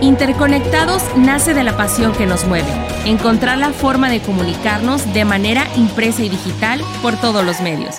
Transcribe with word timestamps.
Interconectados 0.00 1.02
nace 1.14 1.52
de 1.52 1.62
la 1.62 1.76
pasión 1.76 2.12
que 2.12 2.24
nos 2.24 2.46
mueve, 2.46 2.68
encontrar 3.04 3.58
la 3.58 3.70
forma 3.70 4.08
de 4.08 4.20
comunicarnos 4.20 5.12
de 5.12 5.26
manera 5.26 5.66
impresa 5.76 6.22
y 6.22 6.30
digital 6.30 6.80
por 7.02 7.20
todos 7.20 7.44
los 7.44 7.60
medios. 7.60 7.96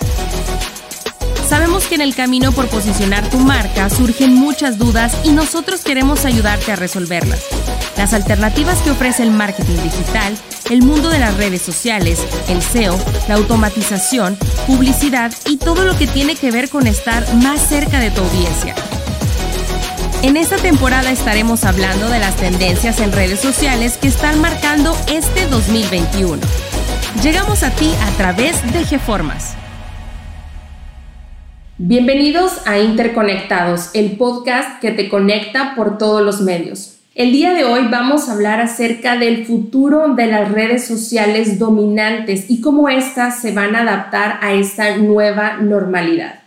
Sabemos 1.48 1.84
que 1.84 1.94
en 1.94 2.00
el 2.00 2.14
camino 2.16 2.50
por 2.50 2.66
posicionar 2.66 3.28
tu 3.30 3.38
marca 3.38 3.88
surgen 3.88 4.34
muchas 4.34 4.78
dudas 4.78 5.16
y 5.22 5.30
nosotros 5.30 5.82
queremos 5.82 6.24
ayudarte 6.24 6.72
a 6.72 6.76
resolverlas. 6.76 7.44
Las 7.96 8.14
alternativas 8.14 8.78
que 8.80 8.90
ofrece 8.90 9.22
el 9.22 9.30
marketing 9.30 9.80
digital, 9.84 10.36
el 10.70 10.82
mundo 10.82 11.08
de 11.08 11.20
las 11.20 11.36
redes 11.36 11.62
sociales, 11.62 12.18
el 12.48 12.62
SEO, 12.62 12.98
la 13.28 13.34
automatización, 13.34 14.36
publicidad 14.66 15.32
y 15.46 15.58
todo 15.58 15.84
lo 15.84 15.96
que 15.96 16.08
tiene 16.08 16.34
que 16.34 16.50
ver 16.50 16.68
con 16.68 16.88
estar 16.88 17.32
más 17.34 17.60
cerca 17.60 18.00
de 18.00 18.10
tu 18.10 18.22
audiencia. 18.22 18.74
En 20.22 20.36
esta 20.36 20.56
temporada 20.56 21.10
estaremos 21.10 21.64
hablando 21.64 22.08
de 22.08 22.20
las 22.20 22.36
tendencias 22.36 23.00
en 23.00 23.10
redes 23.10 23.40
sociales 23.40 23.98
que 23.98 24.06
están 24.06 24.40
marcando 24.40 24.96
este 25.08 25.46
2021. 25.46 26.40
Llegamos 27.24 27.64
a 27.64 27.70
ti 27.70 27.90
a 28.00 28.16
través 28.16 28.62
de 28.72 28.84
GeFormas. 28.84 29.56
Bienvenidos 31.76 32.64
a 32.66 32.78
Interconectados, 32.78 33.90
el 33.94 34.12
podcast 34.12 34.80
que 34.80 34.92
te 34.92 35.08
conecta 35.08 35.74
por 35.74 35.98
todos 35.98 36.22
los 36.22 36.40
medios. 36.40 37.00
El 37.16 37.32
día 37.32 37.52
de 37.52 37.64
hoy 37.64 37.88
vamos 37.90 38.28
a 38.28 38.34
hablar 38.34 38.60
acerca 38.60 39.16
del 39.16 39.44
futuro 39.44 40.14
de 40.14 40.26
las 40.26 40.52
redes 40.52 40.86
sociales 40.86 41.58
dominantes 41.58 42.48
y 42.48 42.60
cómo 42.60 42.88
éstas 42.88 43.42
se 43.42 43.52
van 43.52 43.74
a 43.74 43.80
adaptar 43.80 44.38
a 44.40 44.52
esta 44.52 44.96
nueva 44.98 45.56
normalidad. 45.56 46.41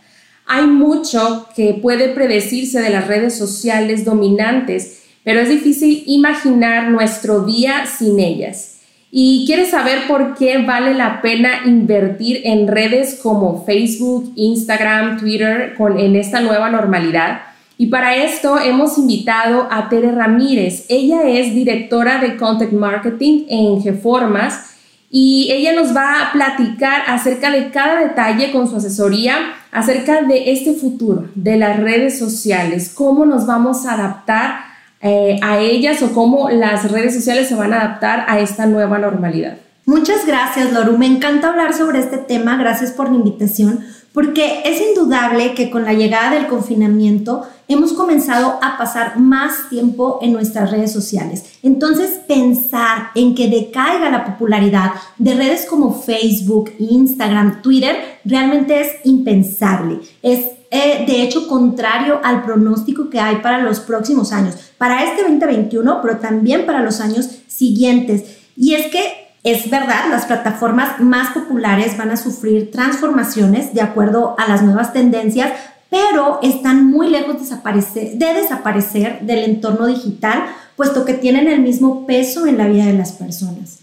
Hay 0.46 0.66
mucho 0.66 1.48
que 1.56 1.74
puede 1.74 2.10
predecirse 2.10 2.80
de 2.80 2.90
las 2.90 3.08
redes 3.08 3.36
sociales 3.36 4.04
dominantes, 4.04 5.02
pero 5.24 5.40
es 5.40 5.48
difícil 5.48 6.04
imaginar 6.06 6.88
nuestro 6.88 7.44
día 7.44 7.86
sin 7.86 8.20
ellas. 8.20 8.76
¿Y 9.10 9.44
quieres 9.46 9.70
saber 9.70 10.06
por 10.06 10.36
qué 10.36 10.58
vale 10.58 10.94
la 10.94 11.20
pena 11.20 11.62
invertir 11.64 12.42
en 12.44 12.68
redes 12.68 13.18
como 13.20 13.64
Facebook, 13.64 14.32
Instagram, 14.36 15.18
Twitter 15.18 15.74
con, 15.76 15.98
en 15.98 16.14
esta 16.14 16.40
nueva 16.40 16.70
normalidad? 16.70 17.40
Y 17.78 17.86
para 17.86 18.16
esto 18.16 18.58
hemos 18.58 18.98
invitado 18.98 19.66
a 19.70 19.88
Tere 19.88 20.12
Ramírez. 20.12 20.86
Ella 20.88 21.28
es 21.28 21.54
directora 21.54 22.20
de 22.20 22.36
Content 22.36 22.72
Marketing 22.72 23.46
en 23.48 23.82
GeFormas 23.82 24.75
y 25.10 25.50
ella 25.52 25.72
nos 25.72 25.94
va 25.94 26.22
a 26.22 26.32
platicar 26.32 27.02
acerca 27.06 27.50
de 27.50 27.70
cada 27.70 28.00
detalle 28.00 28.52
con 28.52 28.68
su 28.68 28.76
asesoría, 28.76 29.54
acerca 29.72 30.22
de 30.22 30.52
este 30.52 30.74
futuro 30.74 31.28
de 31.34 31.56
las 31.56 31.78
redes 31.78 32.18
sociales, 32.18 32.92
cómo 32.94 33.24
nos 33.26 33.46
vamos 33.46 33.86
a 33.86 33.94
adaptar 33.94 34.60
eh, 35.00 35.38
a 35.42 35.58
ellas 35.58 36.02
o 36.02 36.12
cómo 36.12 36.48
las 36.50 36.90
redes 36.90 37.14
sociales 37.14 37.48
se 37.48 37.54
van 37.54 37.72
a 37.72 37.80
adaptar 37.80 38.24
a 38.28 38.40
esta 38.40 38.66
nueva 38.66 38.98
normalidad. 38.98 39.58
Muchas 39.86 40.26
gracias, 40.26 40.72
Loru. 40.72 40.98
Me 40.98 41.06
encanta 41.06 41.46
hablar 41.46 41.72
sobre 41.72 42.00
este 42.00 42.18
tema. 42.18 42.56
Gracias 42.56 42.90
por 42.90 43.08
la 43.08 43.14
invitación, 43.14 43.84
porque 44.12 44.62
es 44.64 44.80
indudable 44.80 45.54
que 45.54 45.70
con 45.70 45.84
la 45.84 45.92
llegada 45.92 46.32
del 46.32 46.48
confinamiento, 46.48 47.44
hemos 47.68 47.92
comenzado 47.92 48.58
a 48.62 48.78
pasar 48.78 49.20
más 49.20 49.68
tiempo 49.68 50.18
en 50.22 50.32
nuestras 50.32 50.72
redes 50.72 50.92
sociales. 50.92 51.58
Entonces, 51.62 52.18
pensar 52.26 53.10
en 53.14 53.36
que 53.36 53.48
decaiga 53.48 54.10
la 54.10 54.24
popularidad 54.24 54.90
de 55.18 55.34
redes 55.34 55.66
como 55.66 55.94
Facebook, 55.94 56.72
Instagram, 56.80 57.62
Twitter, 57.62 58.18
realmente 58.24 58.80
es 58.80 58.88
impensable. 59.04 60.00
Es 60.20 60.46
eh, 60.72 61.04
de 61.06 61.22
hecho 61.22 61.46
contrario 61.46 62.18
al 62.24 62.42
pronóstico 62.42 63.08
que 63.08 63.20
hay 63.20 63.36
para 63.36 63.62
los 63.62 63.78
próximos 63.78 64.32
años, 64.32 64.56
para 64.78 65.04
este 65.04 65.22
2021, 65.22 66.00
pero 66.02 66.18
también 66.18 66.66
para 66.66 66.82
los 66.82 66.98
años 67.00 67.28
siguientes. 67.46 68.24
Y 68.56 68.74
es 68.74 68.86
que 68.88 69.25
es 69.46 69.70
verdad, 69.70 70.10
las 70.10 70.26
plataformas 70.26 71.00
más 71.00 71.32
populares 71.32 71.96
van 71.96 72.10
a 72.10 72.16
sufrir 72.16 72.72
transformaciones 72.72 73.72
de 73.74 73.80
acuerdo 73.80 74.34
a 74.38 74.48
las 74.48 74.62
nuevas 74.62 74.92
tendencias, 74.92 75.52
pero 75.88 76.40
están 76.42 76.86
muy 76.90 77.08
lejos 77.08 77.36
de 77.38 78.34
desaparecer 78.34 79.20
del 79.20 79.44
entorno 79.44 79.86
digital, 79.86 80.46
puesto 80.74 81.04
que 81.04 81.14
tienen 81.14 81.46
el 81.46 81.60
mismo 81.60 82.06
peso 82.06 82.48
en 82.48 82.58
la 82.58 82.66
vida 82.66 82.86
de 82.86 82.94
las 82.94 83.12
personas. 83.12 83.78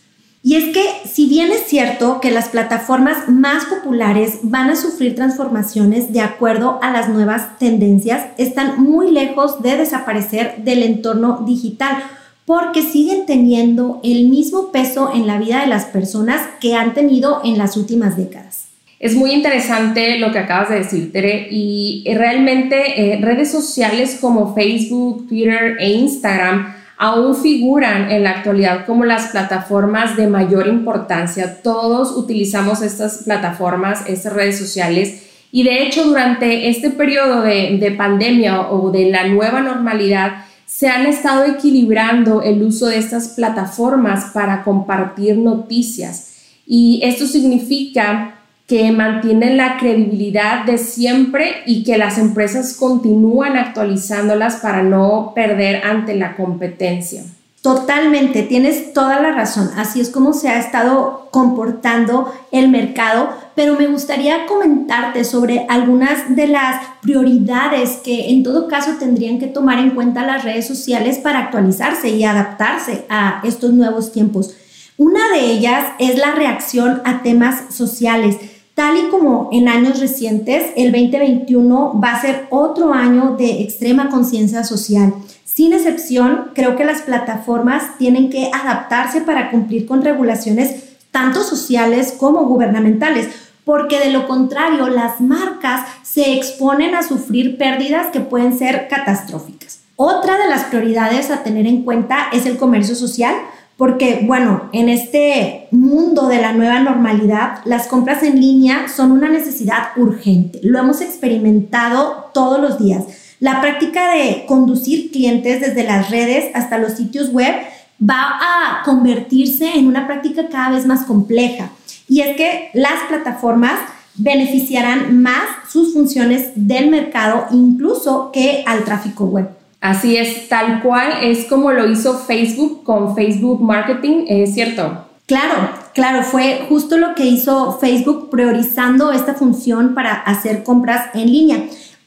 Y 0.45 0.55
es 0.55 0.73
que 0.73 0.83
si 1.07 1.29
bien 1.29 1.49
es 1.53 1.67
cierto 1.67 2.19
que 2.19 2.29
las 2.29 2.49
plataformas 2.49 3.29
más 3.29 3.63
populares 3.63 4.39
van 4.43 4.69
a 4.69 4.75
sufrir 4.75 5.15
transformaciones 5.15 6.11
de 6.11 6.19
acuerdo 6.19 6.79
a 6.81 6.91
las 6.91 7.07
nuevas 7.07 7.57
tendencias, 7.57 8.25
están 8.37 8.83
muy 8.83 9.11
lejos 9.11 9.61
de 9.61 9.77
desaparecer 9.77 10.57
del 10.65 10.83
entorno 10.83 11.43
digital 11.45 12.03
porque 12.45 12.81
siguen 12.81 13.25
teniendo 13.25 14.01
el 14.03 14.27
mismo 14.27 14.71
peso 14.71 15.11
en 15.13 15.27
la 15.27 15.37
vida 15.37 15.61
de 15.61 15.67
las 15.67 15.85
personas 15.85 16.41
que 16.59 16.75
han 16.75 16.93
tenido 16.93 17.41
en 17.43 17.57
las 17.57 17.77
últimas 17.77 18.17
décadas. 18.17 18.67
Es 18.99 19.15
muy 19.15 19.31
interesante 19.31 20.17
lo 20.17 20.31
que 20.31 20.39
acabas 20.39 20.69
de 20.69 20.75
decir, 20.75 21.11
Tere, 21.11 21.47
y 21.51 22.05
realmente 22.15 23.13
eh, 23.13 23.19
redes 23.21 23.51
sociales 23.51 24.17
como 24.21 24.55
Facebook, 24.55 25.27
Twitter 25.27 25.75
e 25.79 25.91
Instagram 25.91 26.73
aún 26.97 27.35
figuran 27.35 28.11
en 28.11 28.23
la 28.23 28.29
actualidad 28.29 28.85
como 28.85 29.03
las 29.03 29.31
plataformas 29.31 30.15
de 30.15 30.27
mayor 30.27 30.67
importancia. 30.67 31.61
Todos 31.61 32.15
utilizamos 32.15 32.81
estas 32.81 33.23
plataformas, 33.25 34.07
estas 34.07 34.31
redes 34.31 34.57
sociales, 34.57 35.23
y 35.51 35.63
de 35.63 35.83
hecho 35.83 36.05
durante 36.05 36.69
este 36.69 36.89
periodo 36.89 37.41
de 37.41 37.93
pandemia 37.97 38.69
o 38.69 38.89
de 38.89 39.09
la 39.09 39.27
nueva 39.27 39.59
normalidad, 39.59 40.45
se 40.65 40.87
han 40.87 41.05
estado 41.05 41.45
equilibrando 41.45 42.41
el 42.41 42.63
uso 42.63 42.87
de 42.87 42.97
estas 42.97 43.29
plataformas 43.29 44.31
para 44.33 44.63
compartir 44.63 45.37
noticias. 45.37 46.31
Y 46.65 47.01
esto 47.03 47.27
significa 47.27 48.35
que 48.67 48.91
mantienen 48.91 49.57
la 49.57 49.77
credibilidad 49.77 50.65
de 50.65 50.77
siempre 50.77 51.63
y 51.65 51.83
que 51.83 51.97
las 51.97 52.17
empresas 52.17 52.73
continúan 52.73 53.57
actualizándolas 53.57 54.57
para 54.57 54.83
no 54.83 55.33
perder 55.35 55.83
ante 55.83 56.15
la 56.15 56.35
competencia. 56.35 57.23
Totalmente, 57.63 58.43
tienes 58.43 58.91
toda 58.91 59.21
la 59.21 59.31
razón. 59.31 59.71
Así 59.77 60.01
es 60.01 60.09
como 60.09 60.33
se 60.33 60.49
ha 60.49 60.59
estado 60.59 61.29
comportando 61.31 62.29
el 62.51 62.67
mercado, 62.67 63.29
pero 63.55 63.79
me 63.79 63.87
gustaría 63.87 64.47
comentarte 64.47 65.23
sobre 65.23 65.65
algunas 65.69 66.35
de 66.35 66.47
las 66.47 66.85
prioridades 67.01 68.01
que 68.03 68.31
en 68.31 68.43
todo 68.43 68.67
caso 68.67 68.97
tendrían 68.99 69.39
que 69.39 69.47
tomar 69.47 69.79
en 69.79 69.91
cuenta 69.91 70.25
las 70.25 70.43
redes 70.43 70.67
sociales 70.67 71.19
para 71.19 71.39
actualizarse 71.39 72.09
y 72.09 72.25
adaptarse 72.25 73.05
a 73.07 73.39
estos 73.45 73.71
nuevos 73.71 74.11
tiempos. 74.11 74.53
Una 74.97 75.29
de 75.29 75.45
ellas 75.45 75.85
es 75.99 76.17
la 76.17 76.31
reacción 76.35 77.01
a 77.05 77.23
temas 77.23 77.73
sociales. 77.73 78.35
Tal 78.75 78.97
y 78.97 79.09
como 79.09 79.49
en 79.51 79.67
años 79.67 79.99
recientes, 79.99 80.71
el 80.75 80.91
2021 80.91 82.01
va 82.03 82.13
a 82.13 82.21
ser 82.21 82.47
otro 82.49 82.91
año 82.91 83.35
de 83.37 83.61
extrema 83.61 84.09
conciencia 84.09 84.63
social. 84.63 85.13
Sin 85.45 85.73
excepción, 85.73 86.49
creo 86.55 86.75
que 86.75 86.83
las 86.83 87.03
plataformas 87.03 87.99
tienen 87.99 88.31
que 88.31 88.49
adaptarse 88.51 89.21
para 89.21 89.51
cumplir 89.51 89.85
con 89.85 90.01
regulaciones 90.01 90.95
tanto 91.11 91.43
sociales 91.43 92.15
como 92.17 92.45
gubernamentales, 92.45 93.27
porque 93.63 93.99
de 93.99 94.09
lo 94.09 94.27
contrario 94.27 94.87
las 94.87 95.21
marcas 95.21 95.87
se 96.01 96.33
exponen 96.33 96.95
a 96.95 97.03
sufrir 97.03 97.59
pérdidas 97.59 98.07
que 98.07 98.21
pueden 98.21 98.57
ser 98.57 98.87
catastróficas. 98.87 99.81
Otra 99.95 100.39
de 100.39 100.49
las 100.49 100.63
prioridades 100.63 101.29
a 101.29 101.43
tener 101.43 101.67
en 101.67 101.83
cuenta 101.83 102.29
es 102.33 102.47
el 102.47 102.57
comercio 102.57 102.95
social, 102.95 103.35
porque 103.77 104.23
bueno, 104.25 104.69
en 104.71 104.89
este 104.89 105.67
mundo 105.71 106.27
de 106.27 106.39
la 106.39 106.53
nueva 106.53 106.79
normalidad, 106.79 107.59
las 107.65 107.87
compras 107.87 108.23
en 108.23 108.39
línea 108.39 108.87
son 108.87 109.11
una 109.11 109.29
necesidad 109.29 109.89
urgente. 109.97 110.59
Lo 110.63 110.79
hemos 110.79 111.01
experimentado 111.01 112.29
todos 112.33 112.59
los 112.59 112.79
días. 112.79 113.05
La 113.39 113.61
práctica 113.61 114.13
de 114.13 114.45
conducir 114.45 115.11
clientes 115.11 115.59
desde 115.59 115.83
las 115.83 116.09
redes 116.11 116.51
hasta 116.53 116.77
los 116.77 116.93
sitios 116.93 117.31
web 117.33 117.53
va 118.01 118.39
a 118.39 118.83
convertirse 118.83 119.77
en 119.77 119.87
una 119.87 120.07
práctica 120.07 120.47
cada 120.49 120.69
vez 120.69 120.85
más 120.85 121.05
compleja. 121.05 121.69
Y 122.07 122.21
es 122.21 122.37
que 122.37 122.69
las 122.73 123.01
plataformas 123.09 123.79
beneficiarán 124.15 125.21
más 125.21 125.43
sus 125.69 125.93
funciones 125.93 126.51
del 126.55 126.89
mercado 126.89 127.47
incluso 127.51 128.31
que 128.31 128.63
al 128.67 128.83
tráfico 128.83 129.25
web. 129.25 129.62
Así 129.83 130.15
es, 130.15 130.47
tal 130.47 130.81
cual 130.81 131.11
es 131.23 131.43
como 131.43 131.73
lo 131.73 131.91
hizo 131.91 132.17
Facebook 132.17 132.85
con 132.85 133.15
Facebook 133.15 133.61
Marketing, 133.61 134.23
¿es 134.29 134.53
cierto? 134.53 135.09
Claro, 135.25 135.71
claro, 135.93 136.23
fue 136.23 136.61
justo 136.69 136.95
lo 136.95 137.15
que 137.15 137.25
hizo 137.25 137.77
Facebook 137.79 138.29
priorizando 138.29 139.11
esta 139.11 139.33
función 139.33 139.93
para 139.93 140.13
hacer 140.13 140.63
compras 140.63 141.07
en 141.13 141.29
línea. 141.29 141.57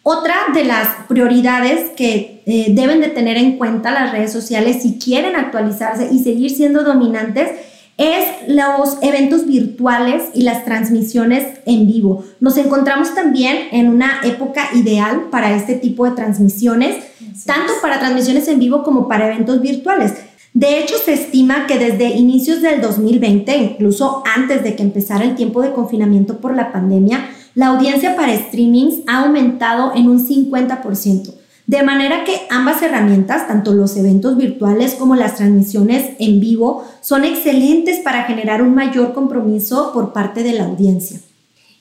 Otra 0.02 0.36
de 0.54 0.64
las 0.64 0.88
prioridades 1.06 1.90
que 1.90 2.42
eh, 2.46 2.68
deben 2.70 3.02
de 3.02 3.08
tener 3.08 3.36
en 3.36 3.58
cuenta 3.58 3.90
las 3.90 4.10
redes 4.10 4.32
sociales 4.32 4.80
si 4.80 4.98
quieren 4.98 5.36
actualizarse 5.36 6.08
y 6.10 6.20
seguir 6.20 6.52
siendo 6.52 6.82
dominantes 6.82 7.50
es 7.98 8.26
los 8.48 8.98
eventos 9.02 9.46
virtuales 9.46 10.24
y 10.34 10.42
las 10.42 10.64
transmisiones 10.64 11.60
en 11.66 11.86
vivo. 11.86 12.24
Nos 12.40 12.56
encontramos 12.56 13.14
también 13.14 13.68
en 13.72 13.88
una 13.88 14.20
época 14.24 14.68
ideal 14.74 15.28
para 15.30 15.54
este 15.54 15.74
tipo 15.74 16.04
de 16.06 16.12
transmisiones 16.12 16.96
tanto 17.44 17.72
para 17.82 17.98
transmisiones 17.98 18.48
en 18.48 18.58
vivo 18.58 18.82
como 18.82 19.08
para 19.08 19.26
eventos 19.26 19.60
virtuales. 19.60 20.14
De 20.54 20.78
hecho, 20.78 20.94
se 20.96 21.12
estima 21.12 21.66
que 21.66 21.78
desde 21.78 22.16
inicios 22.16 22.62
del 22.62 22.80
2020, 22.80 23.56
incluso 23.56 24.22
antes 24.34 24.62
de 24.62 24.74
que 24.74 24.82
empezara 24.82 25.24
el 25.24 25.34
tiempo 25.34 25.60
de 25.60 25.72
confinamiento 25.72 26.40
por 26.40 26.54
la 26.54 26.72
pandemia, 26.72 27.28
la 27.54 27.68
audiencia 27.68 28.16
para 28.16 28.36
streamings 28.36 29.00
ha 29.06 29.24
aumentado 29.24 29.92
en 29.94 30.08
un 30.08 30.26
50%. 30.26 31.34
De 31.66 31.82
manera 31.82 32.22
que 32.24 32.42
ambas 32.48 32.80
herramientas, 32.80 33.48
tanto 33.48 33.72
los 33.72 33.96
eventos 33.96 34.36
virtuales 34.36 34.94
como 34.94 35.16
las 35.16 35.34
transmisiones 35.34 36.12
en 36.20 36.38
vivo, 36.38 36.84
son 37.00 37.24
excelentes 37.24 37.98
para 37.98 38.22
generar 38.22 38.62
un 38.62 38.74
mayor 38.74 39.12
compromiso 39.12 39.90
por 39.92 40.12
parte 40.12 40.44
de 40.44 40.52
la 40.52 40.64
audiencia. 40.64 41.18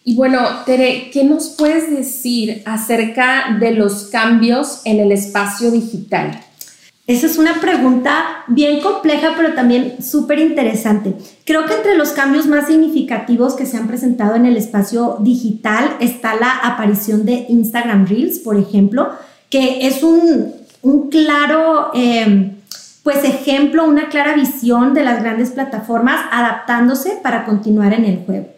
Y 0.07 0.13
bueno, 0.13 0.39
Tere, 0.67 1.09
¿qué 1.11 1.23
nos 1.23 1.49
puedes 1.49 1.89
decir 1.89 2.61
acerca 2.65 3.57
de 3.59 3.71
los 3.71 4.03
cambios 4.03 4.81
en 4.85 4.99
el 4.99 5.11
espacio 5.11 5.71
digital? 5.71 6.41
Esa 7.07 7.25
es 7.25 7.39
una 7.39 7.59
pregunta 7.59 8.43
bien 8.47 8.81
compleja, 8.81 9.33
pero 9.35 9.55
también 9.55 10.03
súper 10.03 10.37
interesante. 10.37 11.15
Creo 11.43 11.65
que 11.65 11.73
entre 11.73 11.97
los 11.97 12.11
cambios 12.11 12.45
más 12.45 12.67
significativos 12.67 13.55
que 13.55 13.65
se 13.65 13.77
han 13.77 13.87
presentado 13.87 14.35
en 14.35 14.45
el 14.45 14.57
espacio 14.57 15.17
digital 15.21 15.97
está 15.99 16.35
la 16.35 16.51
aparición 16.51 17.25
de 17.25 17.47
Instagram 17.49 18.05
Reels, 18.05 18.37
por 18.37 18.57
ejemplo, 18.57 19.09
que 19.49 19.87
es 19.87 20.03
un, 20.03 20.53
claro 21.09 21.89
em, 21.95 22.57
pues 23.01 23.23
ejemplo, 23.23 23.85
una 23.85 24.09
clara 24.09 24.35
visión 24.35 24.93
de 24.93 25.03
las 25.03 25.19
grandes 25.23 25.49
plataformas 25.49 26.21
adaptándose 26.31 27.19
para 27.23 27.43
continuar 27.45 27.91
en 27.93 28.05
el 28.05 28.17
juego. 28.23 28.54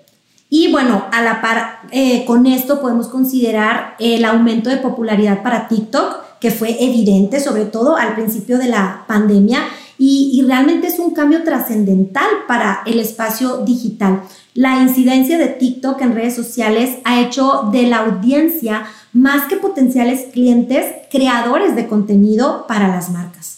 Y 0.49 0.71
bueno, 0.71 1.05
a 1.11 1.21
la 1.21 1.41
par 1.41 1.81
eh, 1.91 2.23
con 2.25 2.45
esto 2.45 2.79
podemos 2.79 3.07
considerar 3.07 3.95
el 3.99 4.23
aumento 4.23 4.69
de 4.69 4.77
popularidad 4.77 5.43
para 5.43 5.67
TikTok, 5.67 6.39
que 6.39 6.51
fue 6.51 6.83
evidente, 6.83 7.39
sobre 7.39 7.65
todo 7.65 7.97
al 7.97 8.15
principio 8.15 8.57
de 8.57 8.69
la 8.69 9.03
pandemia, 9.07 9.59
y, 9.97 10.31
y 10.33 10.45
realmente 10.45 10.87
es 10.87 10.99
un 10.99 11.11
cambio 11.11 11.43
trascendental 11.43 12.27
para 12.47 12.83
el 12.85 12.99
espacio 12.99 13.57
digital. 13.65 14.21
La 14.53 14.81
incidencia 14.81 15.37
de 15.37 15.47
TikTok 15.47 16.01
en 16.01 16.13
redes 16.13 16.35
sociales 16.35 16.97
ha 17.03 17.19
hecho 17.19 17.69
de 17.71 17.83
la 17.83 17.97
audiencia 17.97 18.85
más 19.11 19.45
que 19.45 19.57
potenciales 19.57 20.27
clientes, 20.31 20.85
creadores 21.11 21.75
de 21.75 21.87
contenido 21.87 22.65
para 22.67 22.87
las 22.87 23.09
marcas. 23.09 23.56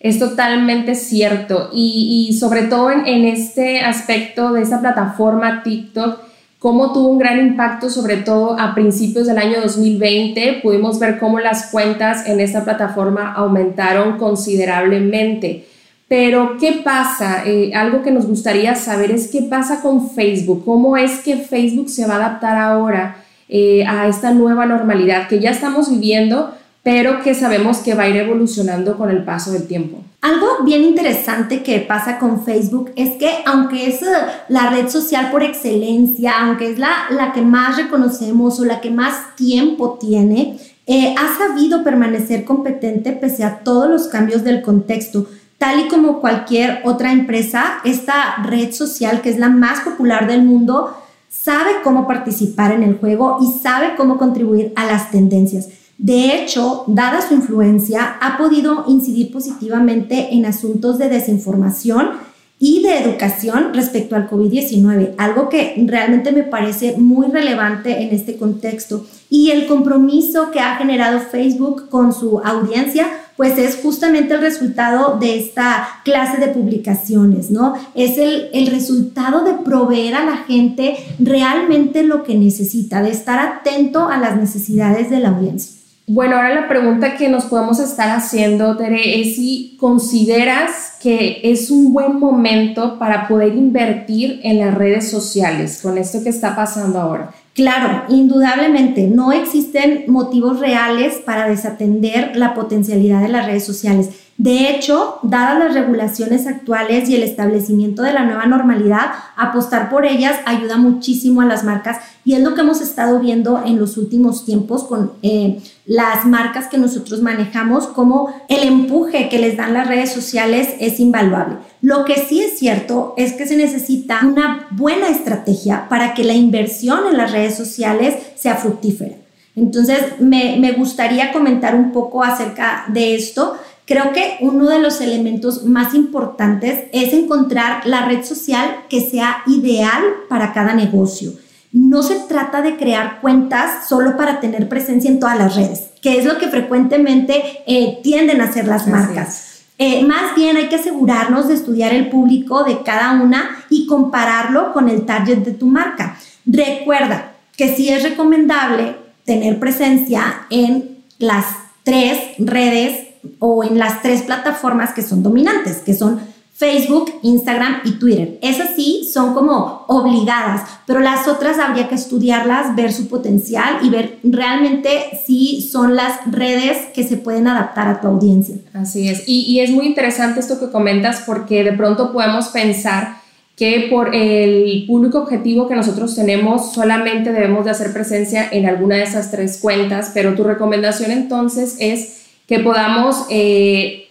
Es 0.00 0.18
totalmente 0.18 0.94
cierto 0.94 1.68
y, 1.74 2.34
sobre 2.40 2.62
todo 2.62 2.90
en, 2.90 3.26
este 3.26 3.80
aspecto 3.80 4.52
de 4.54 4.62
esa 4.62 4.80
plataforma 4.80 5.62
TikTok, 5.62 6.20
cómo 6.58 6.94
tuvo 6.94 7.08
un 7.08 7.18
gran 7.18 7.38
impacto, 7.38 7.90
sobre 7.90 8.16
todo 8.16 8.58
a 8.58 8.74
principios 8.74 9.26
del 9.26 9.36
año 9.36 9.60
2020, 9.60 10.60
pudimos 10.62 10.98
ver 10.98 11.18
cómo 11.18 11.38
las 11.38 11.70
cuentas 11.70 12.26
en 12.26 12.40
esta 12.40 12.64
plataforma 12.64 13.34
aumentaron 13.34 14.16
considerablemente. 14.16 15.66
Pero, 16.08 16.56
¿qué 16.58 16.80
pasa? 16.82 17.44
Eh, 17.44 17.72
algo 17.74 18.02
que 18.02 18.10
nos 18.10 18.26
gustaría 18.26 18.74
saber 18.76 19.10
es 19.10 19.28
qué 19.28 19.42
pasa 19.42 19.82
con 19.82 20.10
Facebook, 20.10 20.64
cómo 20.64 20.96
es 20.96 21.20
que 21.20 21.36
Facebook 21.36 21.90
se 21.90 22.06
va 22.06 22.14
a 22.14 22.16
adaptar 22.16 22.56
ahora 22.56 23.16
eh, 23.50 23.84
a 23.86 24.08
esta 24.08 24.32
nueva 24.32 24.64
normalidad 24.64 25.28
que 25.28 25.40
ya 25.40 25.50
estamos 25.50 25.90
viviendo, 25.90 26.54
pero 26.82 27.22
que 27.22 27.34
sabemos 27.34 27.78
que 27.78 27.94
va 27.94 28.04
a 28.04 28.08
ir 28.08 28.16
evolucionando 28.16 28.96
con 28.96 29.10
el 29.10 29.24
paso 29.24 29.52
del 29.52 29.66
tiempo. 29.66 29.98
Algo 30.22 30.64
bien 30.64 30.82
interesante 30.82 31.62
que 31.62 31.80
pasa 31.80 32.18
con 32.18 32.44
Facebook 32.44 32.92
es 32.96 33.16
que 33.16 33.30
aunque 33.46 33.88
es 33.88 34.02
eh, 34.02 34.06
la 34.48 34.70
red 34.70 34.88
social 34.88 35.30
por 35.30 35.42
excelencia, 35.42 36.32
aunque 36.40 36.70
es 36.70 36.78
la, 36.78 37.06
la 37.10 37.32
que 37.32 37.42
más 37.42 37.76
reconocemos 37.76 38.60
o 38.60 38.64
la 38.64 38.80
que 38.80 38.90
más 38.90 39.34
tiempo 39.36 39.98
tiene, 40.00 40.58
eh, 40.86 41.14
ha 41.16 41.38
sabido 41.38 41.84
permanecer 41.84 42.44
competente 42.44 43.12
pese 43.12 43.44
a 43.44 43.58
todos 43.60 43.88
los 43.88 44.08
cambios 44.08 44.42
del 44.42 44.62
contexto. 44.62 45.26
Tal 45.58 45.80
y 45.80 45.88
como 45.88 46.20
cualquier 46.20 46.80
otra 46.84 47.12
empresa, 47.12 47.80
esta 47.84 48.42
red 48.42 48.72
social, 48.72 49.20
que 49.20 49.28
es 49.28 49.38
la 49.38 49.50
más 49.50 49.80
popular 49.80 50.26
del 50.26 50.42
mundo, 50.42 50.96
sabe 51.28 51.70
cómo 51.84 52.06
participar 52.06 52.72
en 52.72 52.82
el 52.82 52.98
juego 52.98 53.38
y 53.40 53.60
sabe 53.60 53.94
cómo 53.96 54.18
contribuir 54.18 54.72
a 54.74 54.86
las 54.86 55.10
tendencias. 55.10 55.68
De 56.02 56.34
hecho, 56.34 56.84
dada 56.86 57.20
su 57.20 57.34
influencia, 57.34 58.16
ha 58.22 58.38
podido 58.38 58.86
incidir 58.88 59.30
positivamente 59.30 60.28
en 60.32 60.46
asuntos 60.46 60.96
de 60.96 61.10
desinformación 61.10 62.12
y 62.58 62.82
de 62.82 63.00
educación 63.00 63.74
respecto 63.74 64.16
al 64.16 64.30
COVID-19, 64.30 65.12
algo 65.18 65.50
que 65.50 65.74
realmente 65.86 66.32
me 66.32 66.42
parece 66.42 66.96
muy 66.96 67.26
relevante 67.26 68.00
en 68.02 68.14
este 68.14 68.38
contexto. 68.38 69.04
Y 69.28 69.50
el 69.50 69.66
compromiso 69.66 70.50
que 70.50 70.60
ha 70.60 70.76
generado 70.76 71.20
Facebook 71.20 71.90
con 71.90 72.14
su 72.14 72.38
audiencia 72.38 73.06
pues 73.36 73.58
es 73.58 73.76
justamente 73.82 74.32
el 74.32 74.40
resultado 74.40 75.18
de 75.18 75.38
esta 75.38 75.86
clase 76.04 76.38
de 76.38 76.48
publicaciones, 76.48 77.50
¿no? 77.50 77.74
Es 77.94 78.16
el, 78.16 78.48
el 78.54 78.68
resultado 78.68 79.44
de 79.44 79.52
proveer 79.52 80.14
a 80.14 80.24
la 80.24 80.36
gente 80.38 80.96
realmente 81.18 82.02
lo 82.04 82.22
que 82.22 82.36
necesita, 82.36 83.02
de 83.02 83.10
estar 83.10 83.38
atento 83.38 84.08
a 84.08 84.16
las 84.16 84.38
necesidades 84.38 85.10
de 85.10 85.20
la 85.20 85.30
audiencia. 85.30 85.79
Bueno, 86.12 86.34
ahora 86.34 86.52
la 86.52 86.68
pregunta 86.68 87.16
que 87.16 87.28
nos 87.28 87.44
podemos 87.44 87.78
estar 87.78 88.10
haciendo, 88.10 88.76
Tere, 88.76 89.20
es 89.20 89.36
si 89.36 89.76
consideras 89.78 90.96
que 91.00 91.40
es 91.44 91.70
un 91.70 91.92
buen 91.92 92.18
momento 92.18 92.98
para 92.98 93.28
poder 93.28 93.54
invertir 93.54 94.40
en 94.42 94.58
las 94.58 94.74
redes 94.74 95.08
sociales 95.08 95.78
con 95.80 95.98
esto 95.98 96.24
que 96.24 96.30
está 96.30 96.56
pasando 96.56 97.00
ahora. 97.00 97.30
Claro, 97.54 98.06
indudablemente, 98.08 99.06
no 99.06 99.30
existen 99.30 100.02
motivos 100.08 100.58
reales 100.58 101.14
para 101.24 101.48
desatender 101.48 102.34
la 102.34 102.54
potencialidad 102.54 103.22
de 103.22 103.28
las 103.28 103.46
redes 103.46 103.64
sociales. 103.64 104.08
De 104.40 104.70
hecho, 104.70 105.18
dadas 105.22 105.58
las 105.58 105.74
regulaciones 105.74 106.46
actuales 106.46 107.10
y 107.10 107.14
el 107.14 107.22
establecimiento 107.22 108.00
de 108.00 108.14
la 108.14 108.24
nueva 108.24 108.46
normalidad, 108.46 109.10
apostar 109.36 109.90
por 109.90 110.06
ellas 110.06 110.38
ayuda 110.46 110.78
muchísimo 110.78 111.42
a 111.42 111.44
las 111.44 111.62
marcas 111.62 111.98
y 112.24 112.32
es 112.32 112.40
lo 112.40 112.54
que 112.54 112.62
hemos 112.62 112.80
estado 112.80 113.18
viendo 113.20 113.62
en 113.62 113.78
los 113.78 113.98
últimos 113.98 114.46
tiempos 114.46 114.84
con 114.84 115.12
eh, 115.20 115.60
las 115.84 116.24
marcas 116.24 116.68
que 116.68 116.78
nosotros 116.78 117.20
manejamos, 117.20 117.86
como 117.88 118.32
el 118.48 118.66
empuje 118.66 119.28
que 119.28 119.38
les 119.38 119.58
dan 119.58 119.74
las 119.74 119.86
redes 119.86 120.10
sociales 120.10 120.70
es 120.80 121.00
invaluable. 121.00 121.56
Lo 121.82 122.06
que 122.06 122.14
sí 122.26 122.40
es 122.40 122.58
cierto 122.58 123.12
es 123.18 123.34
que 123.34 123.46
se 123.46 123.58
necesita 123.58 124.20
una 124.24 124.68
buena 124.70 125.08
estrategia 125.08 125.86
para 125.90 126.14
que 126.14 126.24
la 126.24 126.32
inversión 126.32 127.00
en 127.10 127.18
las 127.18 127.32
redes 127.32 127.56
sociales 127.58 128.14
sea 128.36 128.54
fructífera. 128.56 129.16
Entonces, 129.54 129.98
me, 130.20 130.56
me 130.58 130.72
gustaría 130.72 131.32
comentar 131.32 131.74
un 131.74 131.92
poco 131.92 132.22
acerca 132.22 132.84
de 132.88 133.16
esto 133.16 133.58
Creo 133.90 134.12
que 134.12 134.36
uno 134.38 134.68
de 134.68 134.78
los 134.78 135.00
elementos 135.00 135.64
más 135.64 135.94
importantes 135.94 136.84
es 136.92 137.12
encontrar 137.12 137.84
la 137.88 138.04
red 138.06 138.22
social 138.22 138.84
que 138.88 139.00
sea 139.00 139.38
ideal 139.48 140.00
para 140.28 140.52
cada 140.52 140.74
negocio. 140.74 141.32
No 141.72 142.04
se 142.04 142.14
trata 142.28 142.62
de 142.62 142.76
crear 142.76 143.20
cuentas 143.20 143.88
solo 143.88 144.16
para 144.16 144.38
tener 144.38 144.68
presencia 144.68 145.10
en 145.10 145.18
todas 145.18 145.36
las 145.36 145.56
redes, 145.56 145.90
que 146.00 146.20
es 146.20 146.24
lo 146.24 146.38
que 146.38 146.46
frecuentemente 146.46 147.42
eh, 147.66 147.98
tienden 148.00 148.40
a 148.40 148.44
hacer 148.44 148.68
las 148.68 148.86
marcas. 148.86 149.64
Eh, 149.76 150.04
más 150.04 150.36
bien 150.36 150.56
hay 150.56 150.68
que 150.68 150.76
asegurarnos 150.76 151.48
de 151.48 151.54
estudiar 151.54 151.92
el 151.92 152.10
público 152.10 152.62
de 152.62 152.84
cada 152.84 153.20
una 153.20 153.56
y 153.70 153.88
compararlo 153.88 154.72
con 154.72 154.88
el 154.88 155.04
target 155.04 155.38
de 155.38 155.52
tu 155.54 155.66
marca. 155.66 156.16
Recuerda 156.46 157.32
que 157.56 157.74
sí 157.74 157.88
es 157.88 158.04
recomendable 158.04 158.94
tener 159.24 159.58
presencia 159.58 160.42
en 160.48 160.98
las 161.18 161.46
tres 161.82 162.20
redes 162.38 163.09
o 163.38 163.64
en 163.64 163.78
las 163.78 164.02
tres 164.02 164.22
plataformas 164.22 164.92
que 164.92 165.02
son 165.02 165.22
dominantes, 165.22 165.78
que 165.78 165.94
son 165.94 166.20
Facebook, 166.60 167.10
Instagram 167.22 167.80
y 167.84 167.92
Twitter. 167.92 168.38
Esas 168.42 168.76
sí 168.76 169.08
son 169.10 169.32
como 169.32 169.86
obligadas, 169.88 170.62
pero 170.86 171.00
las 171.00 171.26
otras 171.26 171.58
habría 171.58 171.88
que 171.88 171.94
estudiarlas, 171.94 172.76
ver 172.76 172.92
su 172.92 173.08
potencial 173.08 173.78
y 173.82 173.88
ver 173.88 174.18
realmente 174.22 175.20
si 175.24 175.62
son 175.62 175.96
las 175.96 176.20
redes 176.30 176.76
que 176.92 177.02
se 177.02 177.16
pueden 177.16 177.48
adaptar 177.48 177.88
a 177.88 178.02
tu 178.02 178.08
audiencia. 178.08 178.56
Así 178.74 179.08
es. 179.08 179.22
Y, 179.26 179.40
y 179.50 179.60
es 179.60 179.70
muy 179.70 179.86
interesante 179.86 180.40
esto 180.40 180.60
que 180.60 180.70
comentas 180.70 181.22
porque 181.24 181.64
de 181.64 181.72
pronto 181.72 182.12
podemos 182.12 182.48
pensar 182.48 183.20
que 183.56 183.88
por 183.90 184.14
el 184.14 184.84
público 184.86 185.18
objetivo 185.18 185.66
que 185.66 185.74
nosotros 185.74 186.14
tenemos 186.14 186.72
solamente 186.74 187.32
debemos 187.32 187.64
de 187.64 187.70
hacer 187.70 187.92
presencia 187.94 188.46
en 188.50 188.66
alguna 188.66 188.96
de 188.96 189.04
esas 189.04 189.30
tres 189.30 189.56
cuentas, 189.56 190.10
pero 190.12 190.34
tu 190.34 190.44
recomendación 190.44 191.10
entonces 191.10 191.76
es 191.78 192.19
que 192.50 192.58
podamos 192.58 193.26
eh, 193.30 194.08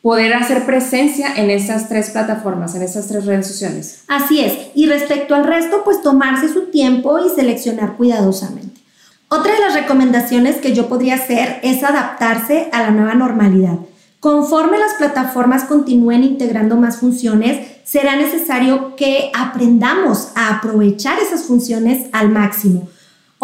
poder 0.00 0.32
hacer 0.32 0.64
presencia 0.64 1.36
en 1.36 1.50
estas 1.50 1.90
tres 1.90 2.08
plataformas, 2.08 2.74
en 2.74 2.80
estas 2.80 3.06
tres 3.06 3.26
redes 3.26 3.46
sociales. 3.46 4.04
Así 4.08 4.40
es. 4.40 4.54
Y 4.74 4.86
respecto 4.86 5.34
al 5.34 5.44
resto, 5.44 5.82
pues 5.84 6.00
tomarse 6.00 6.48
su 6.48 6.70
tiempo 6.70 7.18
y 7.18 7.28
seleccionar 7.28 7.98
cuidadosamente. 7.98 8.80
Otra 9.28 9.52
de 9.52 9.60
las 9.60 9.74
recomendaciones 9.74 10.56
que 10.56 10.72
yo 10.72 10.88
podría 10.88 11.16
hacer 11.16 11.60
es 11.62 11.84
adaptarse 11.84 12.70
a 12.72 12.80
la 12.80 12.92
nueva 12.92 13.14
normalidad. 13.14 13.76
Conforme 14.20 14.78
las 14.78 14.94
plataformas 14.94 15.64
continúen 15.64 16.24
integrando 16.24 16.76
más 16.76 16.96
funciones, 16.96 17.58
será 17.84 18.16
necesario 18.16 18.96
que 18.96 19.30
aprendamos 19.38 20.28
a 20.34 20.56
aprovechar 20.56 21.18
esas 21.18 21.42
funciones 21.42 22.06
al 22.12 22.30
máximo. 22.30 22.88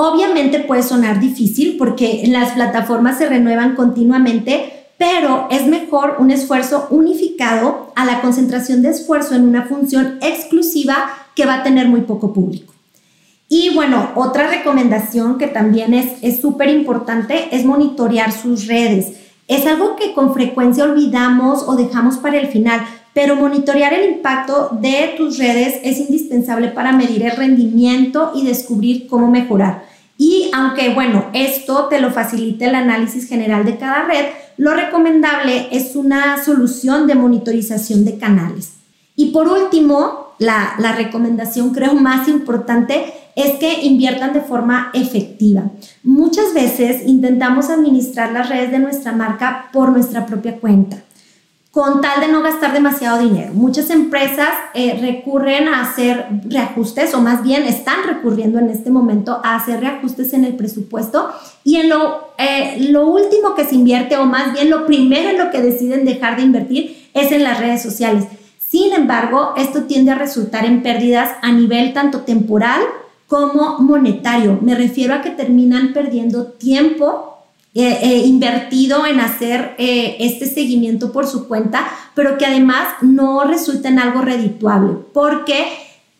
Obviamente 0.00 0.60
puede 0.60 0.84
sonar 0.84 1.18
difícil 1.18 1.74
porque 1.76 2.22
las 2.28 2.52
plataformas 2.52 3.18
se 3.18 3.28
renuevan 3.28 3.74
continuamente, 3.74 4.84
pero 4.96 5.48
es 5.50 5.66
mejor 5.66 6.18
un 6.20 6.30
esfuerzo 6.30 6.86
unificado 6.90 7.90
a 7.96 8.04
la 8.04 8.20
concentración 8.20 8.80
de 8.80 8.90
esfuerzo 8.90 9.34
en 9.34 9.42
una 9.42 9.64
función 9.64 10.20
exclusiva 10.22 11.10
que 11.34 11.46
va 11.46 11.54
a 11.54 11.62
tener 11.64 11.88
muy 11.88 12.02
poco 12.02 12.32
público. 12.32 12.72
Y 13.48 13.74
bueno, 13.74 14.10
otra 14.14 14.46
recomendación 14.46 15.36
que 15.36 15.48
también 15.48 15.92
es 15.92 16.40
súper 16.40 16.68
importante 16.68 17.48
es 17.50 17.64
monitorear 17.64 18.30
sus 18.30 18.68
redes. 18.68 19.14
Es 19.48 19.66
algo 19.66 19.96
que 19.96 20.14
con 20.14 20.32
frecuencia 20.32 20.84
olvidamos 20.84 21.64
o 21.66 21.74
dejamos 21.74 22.18
para 22.18 22.38
el 22.38 22.46
final, 22.46 22.86
pero 23.14 23.34
monitorear 23.34 23.92
el 23.94 24.12
impacto 24.12 24.78
de 24.80 25.14
tus 25.16 25.38
redes 25.38 25.80
es 25.82 25.98
indispensable 25.98 26.68
para 26.68 26.92
medir 26.92 27.24
el 27.24 27.32
rendimiento 27.32 28.30
y 28.32 28.44
descubrir 28.44 29.08
cómo 29.08 29.28
mejorar. 29.28 29.87
Y 30.18 30.50
aunque, 30.52 30.92
bueno, 30.92 31.26
esto 31.32 31.86
te 31.86 32.00
lo 32.00 32.10
facilita 32.10 32.66
el 32.66 32.74
análisis 32.74 33.28
general 33.28 33.64
de 33.64 33.78
cada 33.78 34.02
red, 34.02 34.26
lo 34.56 34.74
recomendable 34.74 35.68
es 35.70 35.94
una 35.94 36.44
solución 36.44 37.06
de 37.06 37.14
monitorización 37.14 38.04
de 38.04 38.18
canales. 38.18 38.74
Y 39.14 39.30
por 39.30 39.46
último, 39.48 40.32
la, 40.40 40.74
la 40.78 40.92
recomendación 40.92 41.72
creo 41.72 41.94
más 41.94 42.26
importante 42.26 43.12
es 43.36 43.58
que 43.60 43.84
inviertan 43.84 44.32
de 44.32 44.40
forma 44.40 44.90
efectiva. 44.92 45.70
Muchas 46.02 46.52
veces 46.52 47.06
intentamos 47.06 47.70
administrar 47.70 48.32
las 48.32 48.48
redes 48.48 48.72
de 48.72 48.80
nuestra 48.80 49.12
marca 49.12 49.68
por 49.72 49.90
nuestra 49.90 50.26
propia 50.26 50.56
cuenta 50.56 50.98
con 51.78 52.00
tal 52.00 52.20
de 52.20 52.26
no 52.26 52.42
gastar 52.42 52.72
demasiado 52.72 53.22
dinero. 53.22 53.52
Muchas 53.54 53.88
empresas 53.90 54.48
eh, 54.74 54.98
recurren 55.00 55.68
a 55.68 55.82
hacer 55.82 56.26
reajustes 56.48 57.14
o 57.14 57.20
más 57.20 57.44
bien 57.44 57.62
están 57.62 58.02
recurriendo 58.04 58.58
en 58.58 58.68
este 58.68 58.90
momento 58.90 59.40
a 59.44 59.54
hacer 59.54 59.78
reajustes 59.78 60.32
en 60.32 60.44
el 60.44 60.56
presupuesto 60.56 61.30
y 61.62 61.76
en 61.76 61.88
lo, 61.88 62.30
eh, 62.36 62.88
lo 62.90 63.06
último 63.06 63.54
que 63.54 63.64
se 63.64 63.76
invierte 63.76 64.16
o 64.16 64.24
más 64.24 64.54
bien 64.54 64.70
lo 64.70 64.86
primero 64.86 65.30
en 65.30 65.38
lo 65.38 65.52
que 65.52 65.62
deciden 65.62 66.04
dejar 66.04 66.34
de 66.34 66.42
invertir 66.42 67.10
es 67.14 67.30
en 67.30 67.44
las 67.44 67.60
redes 67.60 67.80
sociales. 67.80 68.24
Sin 68.58 68.92
embargo, 68.92 69.54
esto 69.56 69.84
tiende 69.84 70.10
a 70.10 70.16
resultar 70.16 70.64
en 70.64 70.82
pérdidas 70.82 71.30
a 71.42 71.52
nivel 71.52 71.92
tanto 71.92 72.22
temporal 72.22 72.80
como 73.28 73.78
monetario. 73.78 74.58
Me 74.62 74.74
refiero 74.74 75.14
a 75.14 75.22
que 75.22 75.30
terminan 75.30 75.92
perdiendo 75.92 76.46
tiempo 76.46 77.37
eh, 77.80 77.96
eh, 78.02 78.26
invertido 78.26 79.06
en 79.06 79.20
hacer 79.20 79.76
eh, 79.78 80.16
este 80.18 80.46
seguimiento 80.46 81.12
por 81.12 81.28
su 81.28 81.46
cuenta, 81.46 81.86
pero 82.16 82.36
que 82.36 82.44
además 82.44 82.88
no 83.02 83.44
resulta 83.44 83.86
en 83.88 84.00
algo 84.00 84.20
redituable, 84.20 84.96
porque 85.14 85.64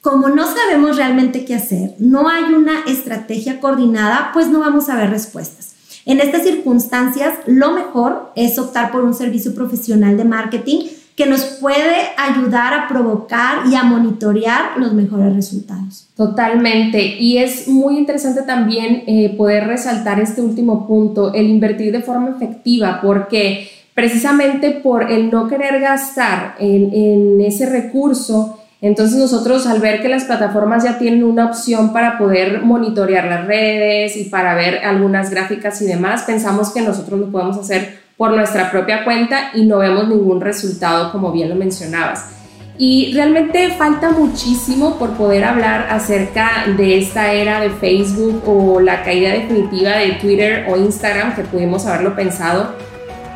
como 0.00 0.28
no 0.28 0.46
sabemos 0.46 0.96
realmente 0.96 1.44
qué 1.44 1.56
hacer, 1.56 1.96
no 1.98 2.28
hay 2.28 2.44
una 2.54 2.84
estrategia 2.86 3.58
coordinada, 3.58 4.30
pues 4.32 4.46
no 4.46 4.60
vamos 4.60 4.88
a 4.88 4.94
ver 4.94 5.10
respuestas. 5.10 5.74
En 6.04 6.20
estas 6.20 6.44
circunstancias, 6.44 7.34
lo 7.46 7.72
mejor 7.72 8.30
es 8.36 8.56
optar 8.60 8.92
por 8.92 9.02
un 9.02 9.14
servicio 9.14 9.52
profesional 9.52 10.16
de 10.16 10.26
marketing 10.26 10.84
que 11.18 11.26
nos 11.26 11.44
puede 11.44 11.96
ayudar 12.16 12.72
a 12.72 12.86
provocar 12.86 13.66
y 13.68 13.74
a 13.74 13.82
monitorear 13.82 14.78
los 14.78 14.92
mejores 14.92 15.34
resultados. 15.34 16.06
Totalmente. 16.16 17.16
Y 17.18 17.38
es 17.38 17.66
muy 17.66 17.98
interesante 17.98 18.42
también 18.42 19.02
eh, 19.08 19.34
poder 19.36 19.66
resaltar 19.66 20.20
este 20.20 20.42
último 20.42 20.86
punto, 20.86 21.34
el 21.34 21.48
invertir 21.48 21.90
de 21.90 22.02
forma 22.02 22.30
efectiva, 22.30 23.00
porque 23.02 23.68
precisamente 23.94 24.70
por 24.70 25.10
el 25.10 25.28
no 25.28 25.48
querer 25.48 25.80
gastar 25.80 26.54
en, 26.60 26.94
en 26.94 27.40
ese 27.40 27.68
recurso, 27.68 28.60
entonces 28.80 29.18
nosotros 29.18 29.66
al 29.66 29.80
ver 29.80 30.00
que 30.00 30.08
las 30.08 30.22
plataformas 30.22 30.84
ya 30.84 30.98
tienen 30.98 31.24
una 31.24 31.46
opción 31.46 31.92
para 31.92 32.16
poder 32.16 32.62
monitorear 32.62 33.24
las 33.24 33.44
redes 33.44 34.16
y 34.16 34.26
para 34.26 34.54
ver 34.54 34.84
algunas 34.84 35.30
gráficas 35.30 35.82
y 35.82 35.86
demás, 35.86 36.22
pensamos 36.22 36.70
que 36.70 36.80
nosotros 36.80 37.18
lo 37.18 37.32
podemos 37.32 37.58
hacer 37.58 38.06
por 38.18 38.32
nuestra 38.32 38.70
propia 38.70 39.04
cuenta 39.04 39.52
y 39.54 39.64
no 39.64 39.78
vemos 39.78 40.08
ningún 40.08 40.42
resultado 40.42 41.10
como 41.12 41.32
bien 41.32 41.48
lo 41.48 41.54
mencionabas. 41.54 42.26
Y 42.76 43.12
realmente 43.12 43.70
falta 43.70 44.10
muchísimo 44.10 44.98
por 44.98 45.12
poder 45.12 45.44
hablar 45.44 45.88
acerca 45.90 46.64
de 46.76 46.98
esta 46.98 47.32
era 47.32 47.60
de 47.60 47.70
Facebook 47.70 48.42
o 48.46 48.80
la 48.80 49.02
caída 49.02 49.30
definitiva 49.30 49.92
de 49.92 50.12
Twitter 50.12 50.66
o 50.68 50.76
Instagram 50.76 51.34
que 51.34 51.42
pudimos 51.42 51.86
haberlo 51.86 52.14
pensado. 52.14 52.74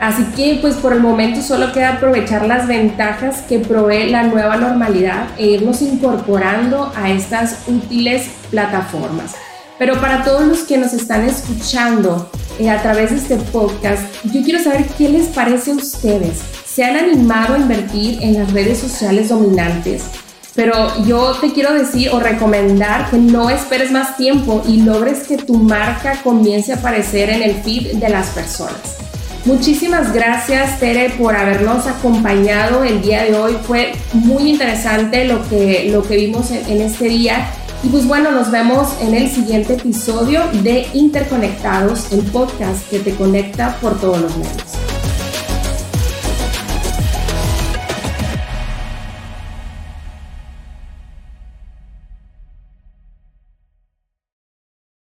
Así 0.00 0.24
que 0.36 0.58
pues 0.60 0.74
por 0.76 0.92
el 0.92 1.00
momento 1.00 1.42
solo 1.42 1.72
queda 1.72 1.94
aprovechar 1.94 2.46
las 2.46 2.66
ventajas 2.66 3.42
que 3.42 3.60
provee 3.60 4.10
la 4.10 4.24
nueva 4.24 4.56
normalidad 4.56 5.28
e 5.38 5.46
irnos 5.46 5.80
incorporando 5.80 6.92
a 6.96 7.10
estas 7.10 7.68
útiles 7.68 8.30
plataformas. 8.50 9.34
Pero 9.78 10.00
para 10.00 10.22
todos 10.22 10.42
los 10.42 10.62
que 10.62 10.78
nos 10.78 10.92
están 10.92 11.24
escuchando 11.24 12.30
eh, 12.62 12.70
a 12.70 12.80
través 12.80 13.10
de 13.10 13.16
este 13.16 13.36
podcast, 13.36 14.02
yo 14.24 14.42
quiero 14.42 14.62
saber 14.62 14.86
qué 14.96 15.08
les 15.08 15.26
parece 15.28 15.72
a 15.72 15.74
ustedes. 15.74 16.40
¿Se 16.64 16.84
han 16.84 16.96
animado 16.96 17.54
a 17.54 17.58
invertir 17.58 18.22
en 18.22 18.34
las 18.34 18.52
redes 18.52 18.78
sociales 18.78 19.28
dominantes? 19.28 20.04
Pero 20.54 21.04
yo 21.04 21.32
te 21.40 21.52
quiero 21.52 21.72
decir 21.72 22.10
o 22.12 22.20
recomendar 22.20 23.10
que 23.10 23.16
no 23.16 23.50
esperes 23.50 23.90
más 23.90 24.16
tiempo 24.16 24.62
y 24.68 24.82
logres 24.82 25.26
que 25.26 25.38
tu 25.38 25.54
marca 25.54 26.20
comience 26.22 26.72
a 26.72 26.76
aparecer 26.76 27.30
en 27.30 27.42
el 27.42 27.54
feed 27.62 27.94
de 27.96 28.08
las 28.08 28.28
personas. 28.28 28.96
Muchísimas 29.44 30.12
gracias 30.12 30.78
Tere 30.78 31.10
por 31.18 31.34
habernos 31.34 31.86
acompañado 31.86 32.84
el 32.84 33.02
día 33.02 33.24
de 33.24 33.34
hoy. 33.34 33.56
Fue 33.66 33.92
muy 34.12 34.50
interesante 34.50 35.24
lo 35.24 35.48
que, 35.48 35.88
lo 35.90 36.02
que 36.02 36.16
vimos 36.16 36.52
en 36.52 36.80
este 36.80 37.06
día 37.06 37.48
y 37.82 37.88
pues 37.88 38.06
bueno, 38.06 38.30
nos 38.30 38.50
vemos 38.50 38.88
en 39.00 39.14
el 39.14 39.28
siguiente 39.28 39.74
episodio 39.74 40.40
de 40.62 40.86
Interconectados, 40.92 42.12
el 42.12 42.22
podcast 42.22 42.88
que 42.88 43.00
te 43.00 43.14
conecta 43.14 43.76
por 43.80 43.98
todos 44.00 44.20
los 44.20 44.36
medios. 44.36 44.81